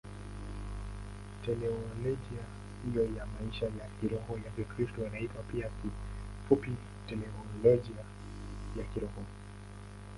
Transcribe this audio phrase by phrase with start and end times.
[1.45, 2.41] Teolojia
[2.85, 6.71] hiyo ya maisha ya kiroho ya Kikristo inaitwa pia kifupi
[7.07, 8.01] Teolojia
[8.77, 9.21] ya Kiroho.